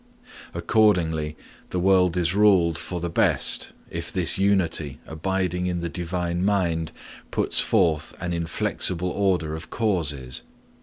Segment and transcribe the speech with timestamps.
[0.55, 1.35] Accordingly,
[1.69, 6.91] the world is ruled for the best if this unity abiding in the Divine mind
[7.29, 10.41] puts forth an inflexible order of causes.